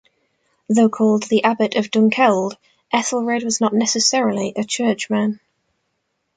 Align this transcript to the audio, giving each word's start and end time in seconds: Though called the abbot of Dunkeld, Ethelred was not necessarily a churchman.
Though 0.67 0.89
called 0.89 1.29
the 1.29 1.43
abbot 1.43 1.75
of 1.75 1.91
Dunkeld, 1.91 2.57
Ethelred 2.91 3.43
was 3.43 3.61
not 3.61 3.71
necessarily 3.75 4.51
a 4.55 4.63
churchman. 4.63 5.39